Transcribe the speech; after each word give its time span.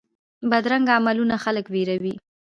بدرنګه 0.49 0.91
عملونه 0.97 1.35
خلک 1.43 1.65
ویروي 1.73 2.13